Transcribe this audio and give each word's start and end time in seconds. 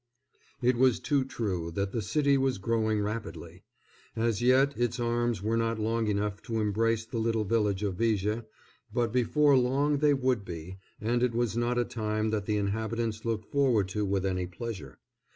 IT 0.63 0.77
was 0.77 0.99
too 0.99 1.23
true 1.23 1.69
that 1.69 1.91
the 1.91 2.01
city 2.01 2.35
was 2.35 2.57
growing 2.57 3.01
rapidly. 3.01 3.61
As 4.15 4.41
yet 4.41 4.73
its 4.75 4.99
arms 4.99 5.43
were 5.43 5.57
not 5.57 5.77
long 5.77 6.07
enough 6.07 6.41
to 6.41 6.59
embrace 6.59 7.05
the 7.05 7.19
little 7.19 7.43
village 7.43 7.83
of 7.83 7.97
Viger, 7.99 8.47
but 8.91 9.13
before 9.13 9.55
long 9.55 9.99
they 9.99 10.15
would 10.15 10.43
be, 10.43 10.79
and 10.99 11.21
it 11.21 11.35
was 11.35 11.55
not 11.55 11.77
a 11.77 11.85
time 11.85 12.31
that 12.31 12.47
the 12.47 12.57
inhabitants 12.57 13.25
looked 13.25 13.51
forward 13.51 13.89
to 13.89 14.03
with 14.03 14.25
any 14.25 14.47
pleasure. 14.47 14.97